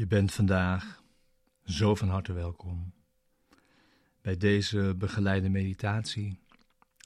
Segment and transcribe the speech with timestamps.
[0.00, 1.02] Je bent vandaag
[1.64, 2.92] zo van harte welkom
[4.20, 6.38] bij deze begeleide meditatie,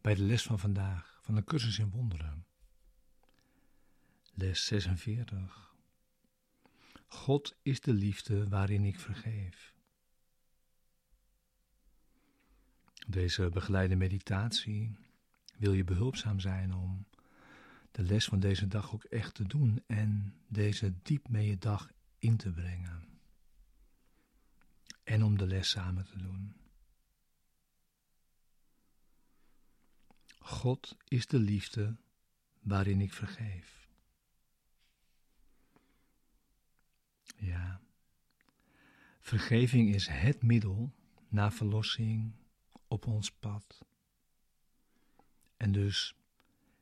[0.00, 2.46] bij de les van vandaag van de cursus in wonderen.
[4.34, 5.74] Les 46.
[7.06, 9.74] God is de liefde waarin ik vergeef.
[13.06, 14.98] Deze begeleide meditatie
[15.56, 17.06] wil je behulpzaam zijn om
[17.90, 21.96] de les van deze dag ook echt te doen en deze diep mee je dag
[22.18, 23.20] in te brengen.
[25.04, 26.56] En om de les samen te doen.
[30.38, 31.96] God is de liefde
[32.60, 33.88] waarin ik vergeef.
[37.36, 37.80] Ja,
[39.20, 40.94] vergeving is het middel
[41.28, 42.32] naar verlossing
[42.86, 43.84] op ons pad.
[45.56, 46.14] En dus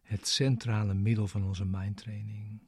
[0.03, 2.61] het centrale middel van onze mindtraining.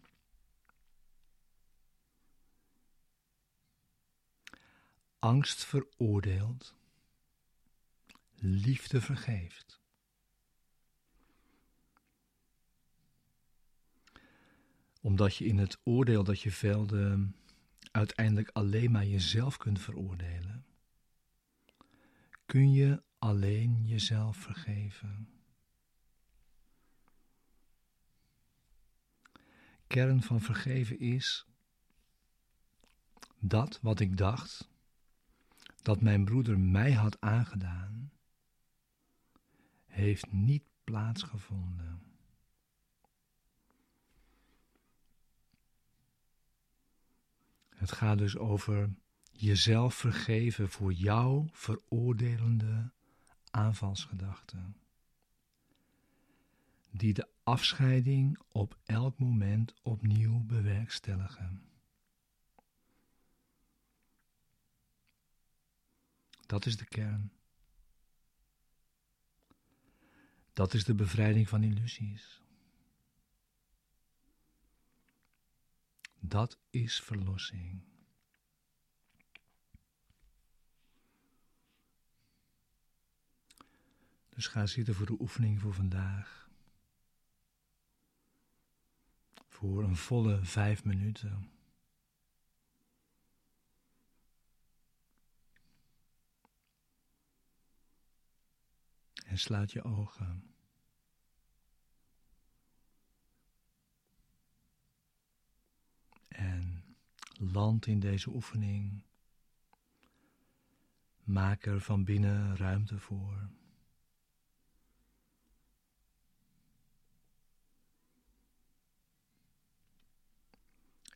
[5.28, 6.74] Angst veroordeelt,
[8.34, 9.80] liefde vergeeft.
[15.00, 17.30] Omdat je in het oordeel dat je velde
[17.90, 20.66] uiteindelijk alleen maar jezelf kunt veroordelen,
[22.46, 25.28] kun je alleen jezelf vergeven.
[29.86, 31.46] Kern van vergeven is
[33.38, 34.68] dat wat ik dacht
[35.82, 38.12] dat mijn broeder mij had aangedaan,
[39.86, 42.02] heeft niet plaatsgevonden.
[47.68, 48.90] Het gaat dus over
[49.32, 52.90] jezelf vergeven voor jouw veroordelende
[53.50, 54.76] aanvalsgedachten,
[56.90, 61.67] die de afscheiding op elk moment opnieuw bewerkstelligen.
[66.48, 67.32] Dat is de kern.
[70.52, 72.42] Dat is de bevrijding van illusies.
[76.18, 77.82] Dat is verlossing.
[84.28, 86.50] Dus ga zitten voor de oefening voor vandaag.
[89.46, 91.57] Voor een volle vijf minuten.
[99.38, 100.54] En sluit je ogen.
[106.28, 106.96] En
[107.34, 109.02] land in deze oefening.
[111.24, 113.50] Maak er van binnen ruimte voor.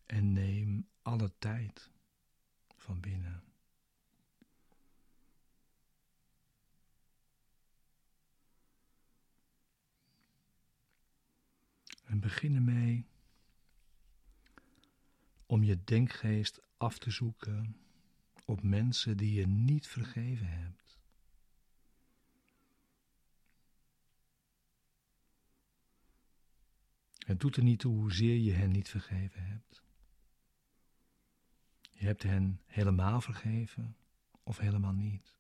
[0.07, 1.91] En neem alle tijd
[2.77, 3.52] van binnen.
[12.13, 13.07] En begin ermee
[15.47, 17.77] om je denkgeest af te zoeken
[18.45, 21.01] op mensen die je niet vergeven hebt.
[27.19, 29.83] Het doet er niet toe hoezeer je hen niet vergeven hebt.
[31.91, 33.97] Je hebt hen helemaal vergeven
[34.43, 35.35] of helemaal niet.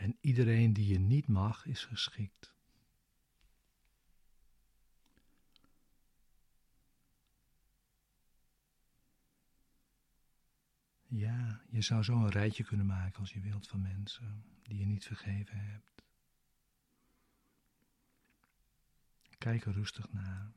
[0.00, 2.54] En iedereen die je niet mag, is geschikt.
[11.06, 14.86] Ja, je zou zo een rijtje kunnen maken als je wilt van mensen die je
[14.86, 16.02] niet vergeven hebt.
[19.38, 20.52] Kijk er rustig naar.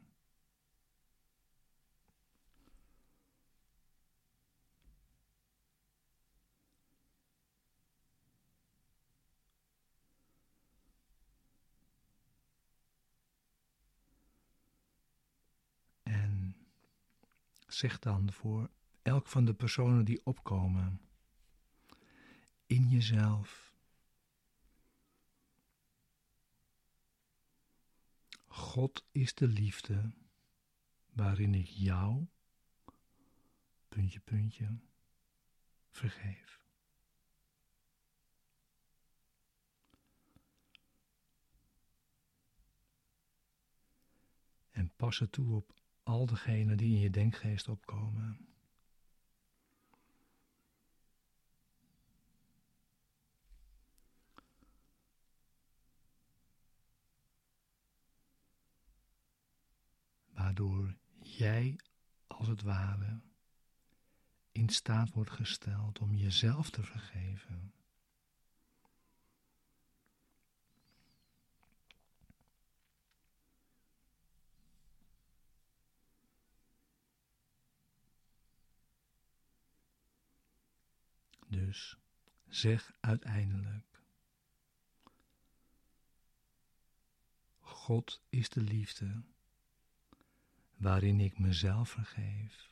[17.74, 18.70] Zeg dan voor
[19.02, 21.02] elk van de personen die opkomen
[22.66, 23.74] in jezelf
[28.54, 30.14] God is de liefde
[31.14, 32.28] waarin ik jou,
[33.90, 34.80] puntje, puntje,
[35.90, 36.62] vergeef.
[44.72, 48.54] En pas het toe op al degenen die in je denkgeest opkomen.
[60.44, 61.76] waardoor jij
[62.28, 63.22] als het ware
[64.52, 67.74] in staat wordt gesteld om jezelf te vergeven.
[81.48, 81.98] Dus
[82.56, 84.02] zeg uiteindelijk:
[87.60, 89.24] God is de liefde
[90.76, 92.72] waarin ik mezelf vergeef.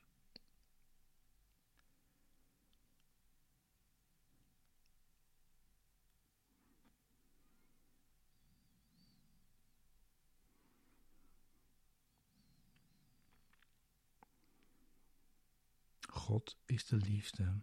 [16.10, 17.62] God is de liefde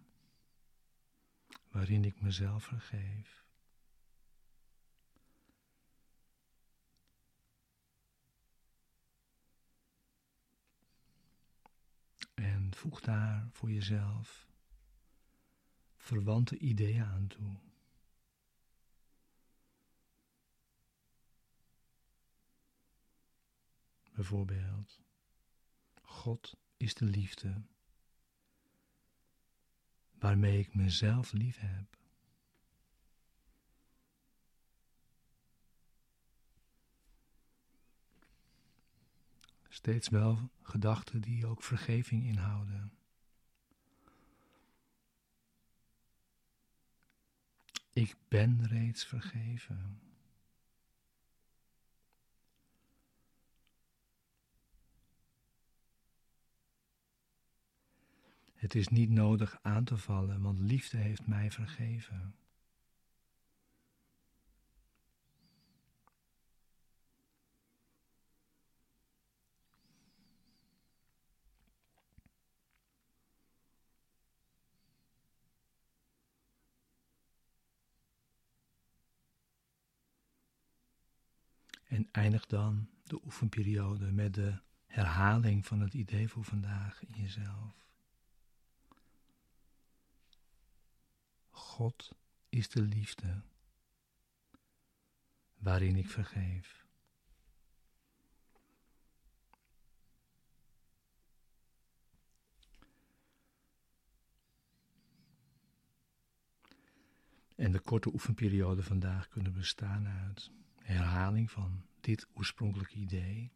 [1.70, 3.46] waarin ik mezelf vergeef.
[12.34, 14.48] En voeg daar voor jezelf
[15.96, 17.56] verwante ideeën aan toe.
[24.12, 25.00] Bijvoorbeeld,
[26.02, 27.62] God is de liefde
[30.18, 31.96] waarmee ik mezelf lief heb.
[39.68, 42.92] Steeds wel gedachten die ook vergeving inhouden.
[47.92, 50.07] Ik ben reeds vergeven.
[58.58, 62.34] Het is niet nodig aan te vallen, want liefde heeft mij vergeven.
[81.84, 87.87] En eindig dan de oefenperiode met de herhaling van het idee voor vandaag in jezelf.
[91.78, 92.12] God
[92.48, 93.42] is de liefde
[95.56, 96.86] waarin ik vergeef.
[107.56, 113.52] En de korte oefenperiode vandaag kunnen bestaan uit herhaling van dit oorspronkelijke idee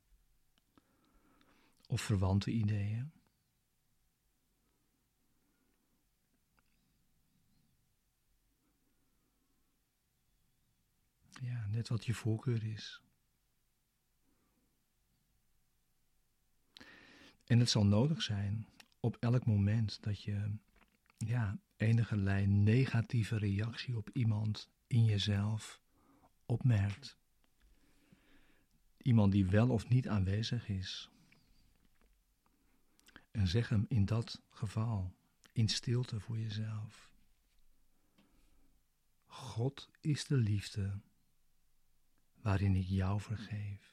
[1.87, 3.13] of verwante ideeën.
[11.43, 13.03] Ja, net wat je voorkeur is.
[17.45, 18.69] En het zal nodig zijn
[19.01, 20.55] op elk moment dat je
[21.19, 22.17] ja, enige
[22.47, 25.81] negatieve reactie op iemand in jezelf
[26.47, 27.17] opmerkt.
[28.97, 31.11] Iemand die wel of niet aanwezig is.
[33.31, 35.15] En zeg hem in dat geval
[35.53, 37.13] in stilte voor jezelf.
[39.27, 41.01] God is de liefde
[42.43, 43.92] waarin ik jou vergeef.